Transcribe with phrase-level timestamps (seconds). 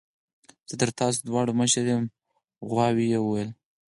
[0.69, 2.03] زه تر تاسو دواړو مشر یم
[2.69, 3.49] غوايي وویل.